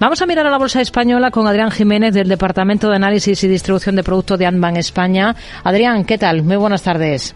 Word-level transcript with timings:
Vamos 0.00 0.22
a 0.22 0.26
mirar 0.26 0.46
a 0.46 0.50
la 0.50 0.58
bolsa 0.58 0.80
española 0.80 1.32
con 1.32 1.48
Adrián 1.48 1.72
Jiménez 1.72 2.14
del 2.14 2.28
Departamento 2.28 2.88
de 2.88 2.94
Análisis 2.94 3.42
y 3.42 3.48
Distribución 3.48 3.96
de 3.96 4.04
Productos 4.04 4.38
de 4.38 4.46
Anban 4.46 4.76
España. 4.76 5.34
Adrián, 5.64 6.04
¿qué 6.04 6.16
tal? 6.16 6.44
Muy 6.44 6.54
buenas 6.54 6.84
tardes. 6.84 7.34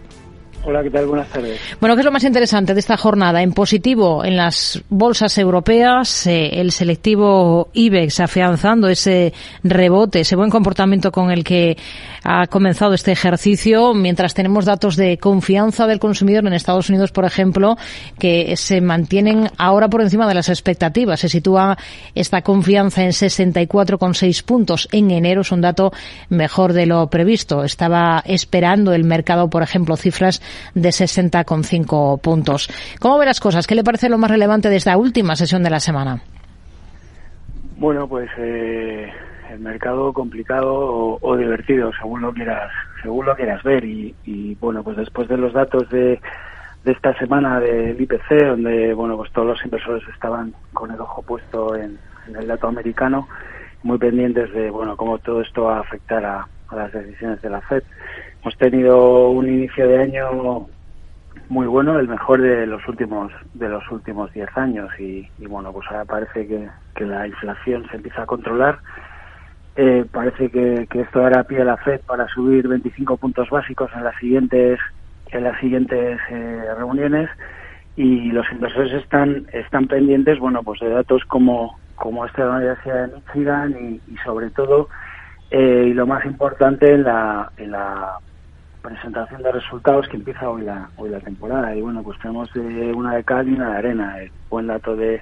Bueno, 1.79 1.95
¿qué 1.95 2.01
es 2.01 2.05
lo 2.05 2.11
más 2.11 2.23
interesante 2.23 2.73
de 2.73 2.79
esta 2.79 2.97
jornada? 2.97 3.41
En 3.41 3.51
positivo, 3.51 4.23
en 4.23 4.37
las 4.37 4.81
bolsas 4.89 5.37
europeas, 5.37 6.25
eh, 6.27 6.61
el 6.61 6.71
selectivo 6.71 7.69
IBEX 7.73 8.21
afianzando 8.21 8.87
ese 8.87 9.33
rebote, 9.63 10.21
ese 10.21 10.35
buen 10.35 10.49
comportamiento 10.49 11.11
con 11.11 11.31
el 11.31 11.43
que 11.43 11.77
ha 12.23 12.47
comenzado 12.47 12.93
este 12.93 13.11
ejercicio, 13.11 13.93
mientras 13.93 14.33
tenemos 14.33 14.65
datos 14.65 14.95
de 14.95 15.17
confianza 15.17 15.87
del 15.87 15.99
consumidor 15.99 16.45
en 16.47 16.53
Estados 16.53 16.89
Unidos, 16.89 17.11
por 17.11 17.25
ejemplo, 17.25 17.77
que 18.17 18.55
se 18.55 18.79
mantienen 18.79 19.49
ahora 19.57 19.89
por 19.89 20.01
encima 20.01 20.27
de 20.27 20.33
las 20.33 20.47
expectativas. 20.47 21.19
Se 21.19 21.29
sitúa 21.29 21.77
esta 22.15 22.41
confianza 22.41 23.03
en 23.03 23.11
64,6 23.11 24.43
puntos. 24.43 24.87
En 24.91 25.11
enero 25.11 25.41
es 25.41 25.51
un 25.51 25.61
dato 25.61 25.91
mejor 26.29 26.71
de 26.73 26.85
lo 26.85 27.07
previsto. 27.09 27.63
Estaba 27.63 28.23
esperando 28.25 28.93
el 28.93 29.03
mercado, 29.03 29.49
por 29.49 29.63
ejemplo, 29.63 29.97
cifras 29.97 30.41
de 30.73 30.89
60,5 30.89 32.19
puntos. 32.21 32.69
¿Cómo 32.99 33.17
ve 33.17 33.25
las 33.25 33.39
cosas? 33.39 33.67
¿Qué 33.67 33.75
le 33.75 33.83
parece 33.83 34.09
lo 34.09 34.17
más 34.17 34.31
relevante 34.31 34.69
de 34.69 34.77
esta 34.77 34.97
última 34.97 35.35
sesión 35.35 35.63
de 35.63 35.69
la 35.69 35.79
semana? 35.79 36.21
Bueno, 37.77 38.07
pues 38.07 38.29
eh, 38.37 39.11
el 39.51 39.59
mercado 39.59 40.13
complicado 40.13 41.19
o, 41.21 41.37
divertido, 41.37 41.91
según 41.99 42.21
lo 42.21 42.33
quieras, 42.33 42.71
según 43.01 43.25
lo 43.25 43.35
quieras 43.35 43.61
ver. 43.63 43.83
Y, 43.83 44.57
bueno, 44.59 44.83
pues 44.83 44.97
después 44.97 45.27
de 45.27 45.37
los 45.37 45.53
datos 45.53 45.89
de, 45.89 46.19
de 46.83 46.91
esta 46.91 47.13
semana 47.17 47.59
del 47.59 47.99
IPC, 47.99 48.47
donde 48.47 48.93
bueno, 48.93 49.17
pues 49.17 49.31
todos 49.31 49.47
los 49.47 49.65
inversores 49.65 50.03
estaban 50.13 50.53
con 50.73 50.91
el 50.91 51.01
ojo 51.01 51.21
puesto 51.21 51.75
en, 51.75 51.97
el 52.39 52.47
dato 52.47 52.67
americano, 52.67 53.27
muy 53.83 53.97
pendientes 53.97 54.53
de 54.53 54.69
bueno 54.69 54.95
cómo 54.95 55.17
todo 55.17 55.41
esto 55.41 55.63
va 55.63 55.77
a 55.77 55.81
afectar 55.81 56.23
a 56.23 56.47
las 56.75 56.91
decisiones 56.91 57.41
de 57.41 57.49
la 57.49 57.61
Fed. 57.61 57.83
Hemos 58.41 58.57
tenido 58.57 59.29
un 59.29 59.47
inicio 59.47 59.87
de 59.87 59.99
año 59.99 60.67
muy 61.49 61.67
bueno, 61.67 61.99
el 61.99 62.07
mejor 62.07 62.41
de 62.41 62.65
los 62.65 62.87
últimos 62.87 63.31
de 63.53 63.69
los 63.69 63.89
últimos 63.91 64.31
10 64.33 64.57
años 64.57 64.89
y, 64.99 65.27
bueno, 65.47 65.71
pues 65.71 65.87
ahora 65.89 66.05
parece 66.05 66.47
que, 66.47 66.67
que, 66.95 67.05
la 67.05 67.27
inflación 67.27 67.85
se 67.89 67.97
empieza 67.97 68.23
a 68.23 68.25
controlar. 68.25 68.79
Eh, 69.75 70.05
parece 70.11 70.49
que, 70.49 70.87
que, 70.89 71.01
esto 71.01 71.19
dará 71.19 71.43
pie 71.43 71.61
a 71.61 71.65
la 71.65 71.77
Fed 71.77 72.01
para 72.07 72.27
subir 72.27 72.67
25 72.67 73.17
puntos 73.17 73.49
básicos 73.49 73.91
en 73.95 74.03
las 74.03 74.15
siguientes 74.17 74.79
en 75.31 75.43
las 75.43 75.59
siguientes 75.59 76.19
eh, 76.29 76.63
reuniones 76.77 77.29
y 77.95 78.31
los 78.31 78.45
inversores 78.51 78.93
están 78.93 79.47
están 79.51 79.87
pendientes, 79.87 80.39
bueno, 80.39 80.61
pues 80.63 80.79
de 80.79 80.89
datos 80.89 81.23
como 81.25 81.79
como 81.95 82.25
este 82.25 82.41
de 82.41 82.47
la 82.47 82.55
Universidad 82.57 83.07
de 83.07 83.15
Michigan 83.15 83.75
y, 83.79 84.13
y 84.13 84.17
sobre 84.23 84.49
todo 84.51 84.89
eh, 85.55 85.85
y 85.89 85.93
lo 85.93 86.07
más 86.07 86.25
importante 86.25 86.91
en 86.91 87.03
la, 87.03 87.51
en 87.57 87.69
la 87.69 88.17
presentación 88.81 89.43
de 89.43 89.51
resultados 89.51 90.07
que 90.07 90.17
empieza 90.17 90.49
hoy 90.49 90.63
la, 90.63 90.89
hoy 90.97 91.11
la 91.11 91.19
temporada. 91.19 91.75
Y 91.75 91.81
bueno, 91.81 92.01
pues 92.01 92.17
tenemos 92.19 92.49
una 92.55 93.13
de 93.13 93.23
cal 93.23 93.47
y 93.47 93.53
una 93.53 93.69
de 93.73 93.77
arena. 93.77 94.17
El 94.17 94.31
buen 94.49 94.65
dato 94.65 94.95
de, 94.95 95.21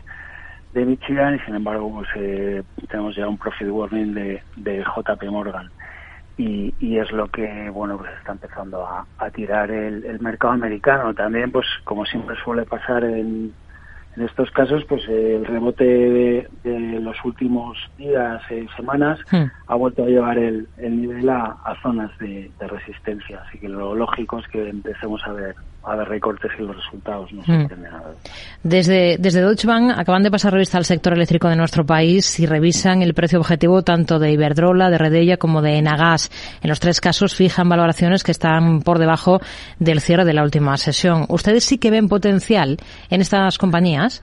de 0.74 0.86
Michigan 0.86 1.36
y 1.36 1.40
sin 1.40 1.56
embargo 1.56 1.92
pues 1.94 2.08
eh, 2.16 2.64
tenemos 2.90 3.14
ya 3.14 3.28
un 3.28 3.38
profit 3.38 3.68
warning 3.68 4.14
de, 4.14 4.42
de 4.56 4.86
JP 4.86 5.22
Morgan. 5.26 5.70
Y, 6.38 6.74
y, 6.80 6.98
es 6.98 7.12
lo 7.12 7.28
que 7.28 7.70
bueno 7.70 7.98
pues 7.98 8.12
está 8.18 8.32
empezando 8.32 8.88
a, 8.88 9.06
a 9.18 9.30
tirar 9.32 9.70
el, 9.70 10.06
el, 10.06 10.22
mercado 10.22 10.54
americano 10.54 11.14
también 11.14 11.52
pues 11.52 11.68
como 11.84 12.06
siempre 12.06 12.38
suele 12.42 12.64
pasar 12.64 13.04
en, 13.04 13.54
en 14.16 14.24
estos 14.24 14.52
casos 14.52 14.84
pues 14.86 15.08
el 15.08 15.46
rebote 15.46 15.84
de, 15.84 16.48
de 16.64 16.80
los 17.00 17.18
últimos 17.24 17.78
días 17.98 18.42
y 18.52 18.68
semanas 18.76 19.20
hmm. 19.32 19.46
ha 19.68 19.76
vuelto 19.76 20.04
a 20.04 20.08
llevar 20.08 20.38
el, 20.38 20.68
el 20.78 21.02
nivel 21.02 21.30
a, 21.30 21.58
a 21.64 21.82
zonas 21.82 22.12
de, 22.20 22.52
de, 22.60 22.68
resistencia 22.68 23.44
así 23.48 23.58
que 23.58 23.70
lo 23.70 23.96
lógico 23.96 24.40
es 24.40 24.48
que 24.48 24.70
empecemos 24.70 25.22
a 25.26 25.34
ver 25.34 25.56
a 25.84 25.96
ver 25.96 26.08
recortes 26.08 26.52
y 26.60 26.62
los 26.62 26.76
resultados 26.76 27.32
no 27.34 27.42
hmm. 27.42 27.82
nada. 27.82 28.14
Desde, 28.64 29.18
desde 29.18 29.42
Deutsche 29.42 29.68
Bank 29.68 29.94
acaban 29.98 30.22
de 30.22 30.30
pasar 30.30 30.54
revista 30.54 30.78
al 30.78 30.86
sector 30.86 31.14
eléctrico 31.14 31.50
de 31.50 31.56
nuestro 31.56 31.86
país 31.86 32.40
y 32.40 32.46
revisan 32.46 33.02
el 33.02 33.14
precio 33.14 33.40
objetivo 33.40 33.82
tanto 33.82 34.20
de 34.20 34.32
Iberdrola, 34.32 34.90
de 34.90 34.98
Redella 34.98 35.38
como 35.38 35.62
de 35.62 35.78
Enagas. 35.78 36.30
En 36.62 36.70
los 36.70 36.80
tres 36.80 37.02
casos 37.02 37.36
fijan 37.36 37.68
valoraciones 37.68 38.24
que 38.24 38.32
están 38.32 38.82
por 38.82 39.00
debajo 39.00 39.42
del 39.80 40.02
cierre 40.02 40.26
de 40.26 40.34
la 40.34 40.44
última 40.44 40.78
sesión. 40.78 41.26
¿Ustedes 41.30 41.64
sí 41.64 41.80
que 41.80 41.92
ven 41.92 42.08
potencial 42.08 42.78
en 43.10 43.22
estas 43.22 43.58
compañías? 43.58 44.22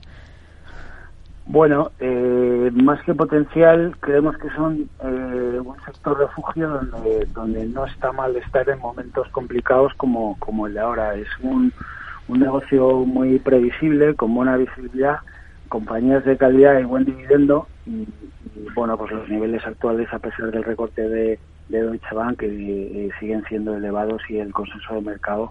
Bueno, 1.51 1.89
eh, 1.99 2.69
más 2.75 3.01
que 3.01 3.15
potencial, 3.15 3.95
creemos 4.01 4.37
que 4.37 4.51
son 4.51 4.87
eh, 5.03 5.59
un 5.59 5.75
sector 5.83 6.19
refugio 6.19 6.69
donde, 6.69 7.25
donde 7.33 7.65
no 7.65 7.87
está 7.87 8.11
mal 8.11 8.35
estar 8.35 8.69
en 8.69 8.77
momentos 8.77 9.27
complicados 9.29 9.91
como, 9.95 10.37
como 10.37 10.67
el 10.67 10.75
de 10.75 10.79
ahora. 10.79 11.15
Es 11.15 11.27
un, 11.41 11.73
un 12.27 12.39
negocio 12.39 12.99
muy 12.99 13.39
previsible, 13.39 14.13
con 14.13 14.35
buena 14.35 14.57
visibilidad, 14.57 15.21
compañías 15.69 16.23
de 16.23 16.37
calidad 16.37 16.77
y 16.79 16.83
buen 16.83 17.05
dividendo. 17.05 17.67
Y, 17.87 18.05
bueno, 18.75 18.95
pues 18.95 19.11
los 19.11 19.27
niveles 19.27 19.65
actuales, 19.65 20.07
a 20.13 20.19
pesar 20.19 20.51
del 20.51 20.63
recorte 20.63 21.01
de, 21.01 21.39
de 21.69 21.81
Deutsche 21.81 22.13
Bank, 22.13 22.43
eh, 22.43 23.09
siguen 23.19 23.43
siendo 23.45 23.75
elevados 23.75 24.21
y 24.29 24.37
el 24.37 24.53
consenso 24.53 24.93
de 24.93 25.01
mercado 25.01 25.49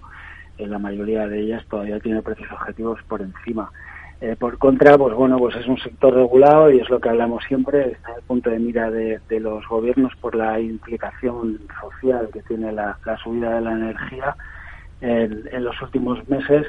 en 0.59 0.71
la 0.71 0.79
mayoría 0.79 1.27
de 1.27 1.41
ellas 1.41 1.67
todavía 1.69 1.99
tiene 1.99 2.23
precios 2.23 2.53
objetivos 2.53 3.01
por 3.09 3.21
encima. 3.21 3.73
Eh, 4.21 4.35
por 4.37 4.59
contra, 4.59 4.99
pues 4.99 5.15
bueno, 5.15 5.39
pues 5.39 5.55
es 5.55 5.67
un 5.69 5.79
sector 5.79 6.13
regulado 6.13 6.73
y 6.73 6.81
es 6.81 6.91
lo 6.91 7.01
que 7.01 7.09
hablamos 7.09 7.45
siempre, 7.45 7.93
está 7.93 8.15
al 8.17 8.23
punto 8.23 8.51
de 8.51 8.59
mira 8.59 8.91
de, 8.91 9.21
los 9.39 9.67
gobiernos 9.69 10.13
por 10.17 10.35
la 10.35 10.59
implicación 10.59 11.61
social 11.81 12.29
que 12.33 12.43
tiene 12.43 12.73
la, 12.73 12.99
subida 13.23 13.55
de 13.55 13.61
la 13.61 13.73
energía 13.73 14.35
en, 15.01 15.63
los 15.63 15.81
últimos 15.83 16.29
meses. 16.29 16.67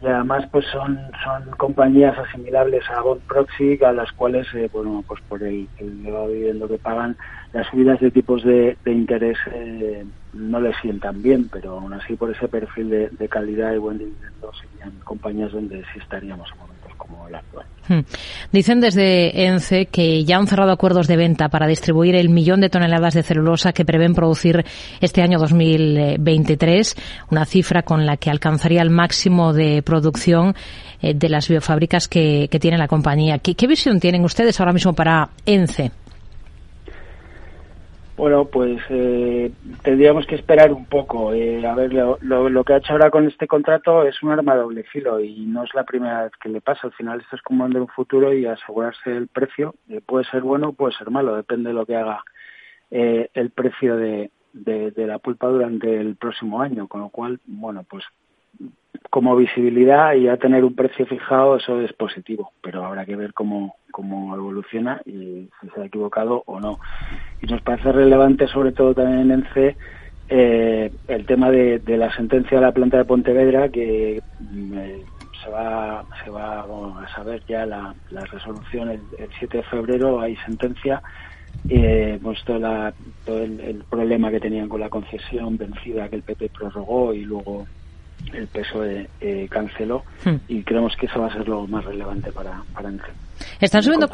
Y 0.00 0.06
además 0.06 0.46
pues 0.52 0.66
son 0.66 0.98
son 1.24 1.50
compañías 1.56 2.18
asimilables 2.18 2.84
a 2.90 3.00
Bond 3.00 3.22
Proxy 3.22 3.78
a 3.82 3.92
las 3.92 4.12
cuales 4.12 4.46
eh, 4.54 4.68
bueno 4.70 5.02
pues 5.08 5.22
por 5.22 5.42
el, 5.42 5.66
el 5.78 5.88
viviendo 6.28 6.68
que 6.68 6.76
pagan 6.76 7.16
las 7.54 7.66
subidas 7.68 7.98
de 8.00 8.10
tipos 8.10 8.44
de, 8.44 8.76
interés 8.84 9.38
eh, 9.52 10.04
no 10.34 10.60
les 10.60 10.76
sientan 10.82 11.22
bien 11.22 11.48
pero 11.50 11.78
aún 11.78 11.94
así 11.94 12.14
por 12.14 12.30
ese 12.30 12.46
perfil 12.46 12.90
de, 12.90 13.28
calidad 13.30 13.72
y 13.72 13.78
buen 13.78 13.96
dividendo 13.96 14.52
serían 14.52 14.92
compañías 15.02 15.52
donde 15.52 15.82
sí 15.94 15.98
estaríamos 15.98 16.52
a 16.52 16.75
Hmm. 17.88 18.00
Dicen 18.50 18.80
desde 18.80 19.46
ENCE 19.46 19.86
que 19.86 20.24
ya 20.24 20.36
han 20.36 20.48
cerrado 20.48 20.72
acuerdos 20.72 21.06
de 21.06 21.16
venta 21.16 21.48
para 21.48 21.68
distribuir 21.68 22.16
el 22.16 22.30
millón 22.30 22.60
de 22.60 22.68
toneladas 22.68 23.14
de 23.14 23.22
celulosa 23.22 23.72
que 23.72 23.84
prevén 23.84 24.14
producir 24.14 24.64
este 25.00 25.22
año 25.22 25.38
2023, 25.38 26.96
una 27.30 27.44
cifra 27.44 27.82
con 27.82 28.04
la 28.04 28.16
que 28.16 28.30
alcanzaría 28.30 28.82
el 28.82 28.90
máximo 28.90 29.52
de 29.52 29.82
producción 29.82 30.56
eh, 31.00 31.14
de 31.14 31.28
las 31.28 31.48
biofábricas 31.48 32.08
que, 32.08 32.48
tiene 32.60 32.78
la 32.78 32.88
compañía. 32.88 33.38
¿Qué, 33.38 33.54
¿Qué 33.54 33.66
visión 33.66 34.00
tienen 34.00 34.24
ustedes 34.24 34.58
ahora 34.58 34.72
mismo 34.72 34.94
para 34.94 35.28
ENCE? 35.44 35.92
Bueno, 38.16 38.46
pues 38.46 38.80
eh, 38.88 39.52
tendríamos 39.82 40.26
que 40.26 40.36
esperar 40.36 40.72
un 40.72 40.86
poco. 40.86 41.34
Eh, 41.34 41.66
a 41.66 41.74
ver, 41.74 41.92
lo, 41.92 42.18
lo, 42.22 42.64
que 42.64 42.72
ha 42.72 42.78
hecho 42.78 42.92
ahora 42.92 43.10
con 43.10 43.26
este 43.26 43.46
contrato 43.46 44.04
es 44.04 44.22
un 44.22 44.30
arma 44.30 44.54
de 44.54 44.62
doble 44.62 44.84
filo 44.84 45.20
y 45.20 45.44
no 45.44 45.64
es 45.64 45.74
la 45.74 45.84
primera 45.84 46.22
vez 46.22 46.32
que 46.40 46.48
le 46.48 46.62
pasa. 46.62 46.86
Al 46.86 46.94
final 46.94 47.20
esto 47.20 47.36
es 47.36 47.42
como 47.42 47.64
vender 47.64 47.82
un 47.82 47.88
futuro 47.88 48.32
y 48.32 48.46
asegurarse 48.46 49.14
el 49.14 49.28
precio. 49.28 49.74
Eh, 49.90 50.00
puede 50.00 50.24
ser 50.24 50.40
bueno, 50.40 50.72
puede 50.72 50.94
ser 50.94 51.10
malo, 51.10 51.36
depende 51.36 51.68
de 51.68 51.74
lo 51.74 51.84
que 51.84 51.96
haga 51.96 52.24
eh, 52.90 53.28
el 53.34 53.50
precio 53.50 53.98
de, 53.98 54.30
de, 54.54 54.92
de 54.92 55.06
la 55.06 55.18
pulpa 55.18 55.48
durante 55.48 56.00
el 56.00 56.16
próximo 56.16 56.62
año. 56.62 56.88
Con 56.88 57.02
lo 57.02 57.10
cual, 57.10 57.38
bueno, 57.44 57.84
pues 57.86 58.04
como 59.10 59.36
visibilidad 59.36 60.14
y 60.14 60.28
a 60.28 60.36
tener 60.36 60.64
un 60.64 60.74
precio 60.74 61.06
fijado, 61.06 61.56
eso 61.56 61.80
es 61.80 61.92
positivo, 61.92 62.52
pero 62.62 62.84
habrá 62.84 63.04
que 63.04 63.16
ver 63.16 63.32
cómo, 63.32 63.76
cómo 63.90 64.34
evoluciona 64.34 65.00
y 65.04 65.48
si 65.60 65.68
se 65.74 65.80
ha 65.80 65.86
equivocado 65.86 66.42
o 66.46 66.60
no. 66.60 66.78
Y 67.40 67.46
nos 67.46 67.62
parece 67.62 67.92
relevante, 67.92 68.46
sobre 68.48 68.72
todo 68.72 68.94
también 68.94 69.30
en 69.30 69.44
C, 69.54 69.76
eh, 70.28 70.90
el 71.08 71.24
tema 71.26 71.50
de, 71.50 71.80
la 71.86 72.14
sentencia 72.14 72.58
de 72.58 72.66
la 72.66 72.72
planta 72.72 72.98
de 72.98 73.04
Pontevedra, 73.04 73.68
que 73.68 74.16
eh, 74.18 75.02
se 75.42 75.50
va, 75.50 76.04
se 76.24 76.30
va 76.30 76.60
a 76.60 77.14
saber 77.14 77.42
ya 77.48 77.64
la, 77.64 77.94
la 78.10 78.24
resolución 78.24 78.90
el, 78.90 79.00
el, 79.18 79.28
7 79.38 79.58
de 79.58 79.62
febrero, 79.64 80.20
hay 80.20 80.36
sentencia. 80.36 81.02
Eh, 81.68 82.18
pues 82.22 82.44
todo, 82.44 82.58
la, 82.58 82.92
todo 83.24 83.42
el 83.42 83.82
problema 83.88 84.30
que 84.30 84.40
tenían 84.40 84.68
con 84.68 84.80
la 84.80 84.90
concesión 84.90 85.56
vencida 85.56 86.08
que 86.08 86.16
el 86.16 86.22
PP 86.22 86.50
prorrogó 86.50 87.14
y 87.14 87.24
luego 87.24 87.66
el 88.32 88.46
PSOE 88.48 89.08
eh, 89.20 89.46
canceló 89.50 90.04
hmm. 90.24 90.36
y 90.48 90.62
creemos 90.62 90.94
que 90.96 91.06
eso 91.06 91.20
va 91.20 91.28
a 91.28 91.32
ser 91.32 91.48
lo 91.48 91.66
más 91.66 91.84
relevante 91.84 92.32
para, 92.32 92.62
para. 92.74 92.90
Están 93.60 93.82
subiendo, 93.82 94.08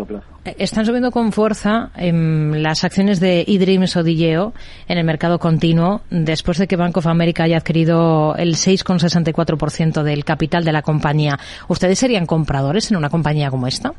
están 0.58 0.84
subiendo 0.84 1.10
con 1.10 1.32
fuerza 1.32 1.90
en 1.96 2.62
las 2.62 2.84
acciones 2.84 3.20
de 3.20 3.44
eDreams 3.46 3.96
o 3.96 4.02
Digeo 4.02 4.52
en 4.88 4.98
el 4.98 5.04
mercado 5.04 5.38
continuo 5.38 6.02
después 6.10 6.58
de 6.58 6.66
que 6.66 6.76
Bank 6.76 6.96
of 6.96 7.06
America 7.06 7.44
haya 7.44 7.58
adquirido 7.58 8.34
el 8.36 8.54
6,64% 8.54 10.02
del 10.02 10.24
capital 10.24 10.64
de 10.64 10.72
la 10.72 10.82
compañía. 10.82 11.38
¿Ustedes 11.68 11.98
serían 11.98 12.26
compradores 12.26 12.90
en 12.90 12.96
una 12.96 13.10
compañía 13.10 13.50
como 13.50 13.66
esta? 13.66 13.92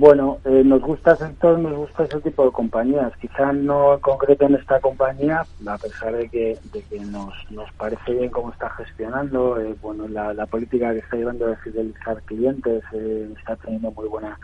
Bueno, 0.00 0.38
eh, 0.46 0.62
nos 0.64 0.80
gusta 0.80 1.14
sector, 1.14 1.58
nos 1.58 1.76
gusta 1.76 2.04
ese 2.04 2.22
tipo 2.22 2.46
de 2.46 2.52
compañías. 2.52 3.12
Quizá 3.20 3.52
no 3.52 3.92
en 3.92 4.00
concreto 4.00 4.46
en 4.46 4.54
esta 4.54 4.80
compañía, 4.80 5.42
a 5.66 5.76
pesar 5.76 6.16
de 6.16 6.26
que, 6.30 6.58
de 6.72 6.82
que 6.84 7.00
nos, 7.00 7.34
nos 7.50 7.70
parece 7.72 8.14
bien 8.14 8.30
cómo 8.30 8.50
está 8.50 8.70
gestionando. 8.70 9.60
Eh, 9.60 9.76
bueno, 9.82 10.08
la, 10.08 10.32
la, 10.32 10.46
política 10.46 10.94
que 10.94 11.00
está 11.00 11.18
llevando 11.18 11.48
de 11.48 11.56
fidelizar 11.56 12.22
clientes 12.22 12.82
eh, 12.94 13.30
está 13.38 13.56
teniendo 13.56 13.90
muy 13.90 14.08
buena 14.08 14.38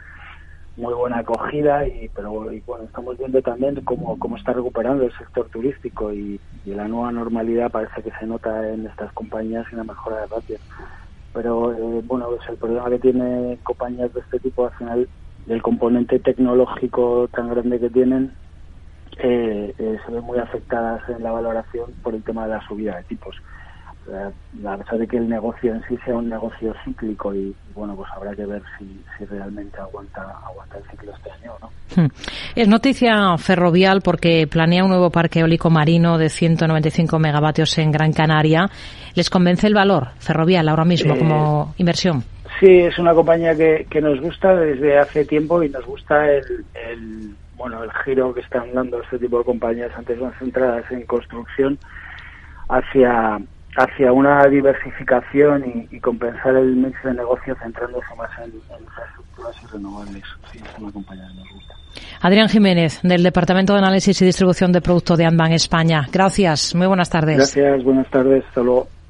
muy 0.76 0.93
buena 0.93 1.20
acogida 1.20 1.88
y 1.88 2.11
pero 2.14 2.53
y, 2.53 2.61
bueno 2.61 2.85
estamos 2.85 3.17
viendo 3.17 3.41
también 3.41 3.81
cómo, 3.81 4.19
cómo 4.19 4.37
está 4.37 4.53
recuperando 4.53 5.05
el 5.05 5.17
sector 5.17 5.49
turístico 5.49 6.12
y, 6.12 6.38
y, 6.67 6.75
la 6.75 6.87
nueva 6.87 7.12
normalidad 7.12 7.70
parece 7.70 8.03
que 8.03 8.12
se 8.20 8.26
nota 8.26 8.70
en 8.70 8.87
estas 8.87 9.11
compañías 9.14 9.64
y 9.73 9.76
la 9.76 9.85
mejora 9.85 10.20
de 10.20 10.26
ratios 10.26 10.61
pero 11.32 11.73
eh, 11.73 12.03
bueno 12.05 12.26
pues 12.29 12.47
el 12.50 12.56
problema 12.58 12.91
que 12.91 12.99
tiene 12.99 13.58
compañías 13.62 14.12
de 14.12 14.20
este 14.20 14.38
tipo 14.38 14.67
al 14.67 14.73
final 14.75 15.08
del 15.46 15.62
componente 15.62 16.19
tecnológico 16.19 17.28
tan 17.28 17.48
grande 17.48 17.81
que 17.81 17.90
tienen 17.90 18.32
eh, 19.19 19.75
eh, 19.78 19.98
se 20.04 20.12
ven 20.12 20.25
muy 20.25 20.38
afectadas 20.38 21.00
en 21.08 21.22
la 21.22 21.32
valoración 21.32 21.90
por 22.02 22.14
el 22.14 22.22
tema 22.22 22.46
de 22.46 22.54
la 22.54 22.66
subida 22.66 22.96
de 22.96 23.04
tipos. 23.04 23.37
La 24.62 24.76
verdad 24.76 24.98
de 24.98 25.08
que 25.08 25.16
el 25.16 25.28
negocio 25.28 25.75
en 25.75 25.82
sí 25.88 25.98
sea 26.04 26.14
un 26.14 26.28
negocio 26.28 26.72
cíclico 26.84 27.34
y, 27.34 27.52
bueno 27.75 27.96
pues 27.96 28.08
habrá 28.14 28.37
que 28.37 28.46
ver 28.46 28.62
si, 28.78 29.02
si 29.19 29.25
realmente 29.25 29.81
aguanta 29.81 30.22
aguanta 30.46 30.78
el 30.78 30.84
ciclo 30.84 31.12
este 31.12 31.28
año 31.32 31.54
no. 31.60 31.70
Hmm. 31.96 32.06
es 32.54 32.69
noticia 32.69 33.37
ferrovial 33.37 34.02
porque 34.02 34.46
planea 34.46 34.84
un 34.84 34.90
nuevo 34.90 35.10
parque 35.10 35.40
eólico 35.40 35.70
marino 35.70 36.19
de 36.19 36.28
195 36.28 37.19
megavatios 37.19 37.76
en 37.78 37.90
Gran 37.90 38.12
Canaria. 38.12 38.70
Les 39.16 39.28
convence 39.28 39.66
el 39.66 39.75
valor 39.75 40.10
ferrovial 40.20 40.69
ahora 40.69 40.84
mismo 40.84 41.14
eh, 41.14 41.19
como 41.19 41.75
inversión 41.76 42.22
sí 42.61 42.81
es 42.81 42.99
una 42.99 43.14
compañía 43.14 43.55
que, 43.55 43.87
que 43.91 44.00
nos 44.00 44.20
gusta 44.20 44.55
desde 44.56 44.99
hace 44.99 45.25
tiempo 45.25 45.62
y 45.62 45.69
nos 45.69 45.85
gusta 45.85 46.31
el, 46.31 46.64
el 46.75 47.35
bueno 47.56 47.82
el 47.82 47.91
giro 48.05 48.35
que 48.35 48.41
están 48.41 48.73
dando 48.75 49.00
este 49.03 49.19
tipo 49.19 49.38
de 49.38 49.44
compañías 49.44 49.93
antes 49.97 50.20
más 50.20 50.37
centradas 50.38 50.91
en 50.91 51.06
construcción 51.06 51.79
hacia 52.69 53.38
hacia 53.76 54.12
una 54.12 54.47
diversificación 54.47 55.87
y, 55.91 55.97
y, 55.97 56.00
compensar 56.00 56.56
el 56.56 56.76
mix 56.76 56.97
de 57.05 57.12
negocio 57.12 57.55
centrándose 57.62 58.06
más 58.17 58.31
en, 58.38 58.44
en 58.44 58.82
infraestructuras 58.82 59.55
y 59.62 59.67
renovables. 59.67 60.25
Sí, 60.50 60.58
es 60.58 60.79
una 60.82 60.91
compañía 60.91 61.26
que 61.29 61.35
nos 61.35 61.50
gusta. 61.53 61.75
Adrián 62.23 62.49
Jiménez, 62.49 63.00
del 63.03 63.23
Departamento 63.23 63.75
de 63.75 63.81
Análisis 63.81 64.20
y 64.23 64.25
Distribución 64.25 64.73
de 64.73 64.81
Productos 64.81 65.19
de 65.19 65.26
Anban 65.26 65.53
España. 65.53 66.06
Gracias, 66.11 66.75
muy 66.75 66.87
buenas 66.87 67.11
tardes. 67.11 67.37
Gracias, 67.37 67.85
buenas 67.85 68.08
tardes, 68.08 68.44
hasta 68.49 68.62
luego. 68.62 68.88